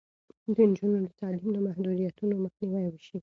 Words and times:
د 0.55 0.57
نجونو 0.69 0.97
د 1.05 1.09
تعلیم 1.19 1.47
له 1.55 1.59
محدودیتونو 1.67 2.33
مخنیوی 2.45 2.87
وشي. 2.91 3.17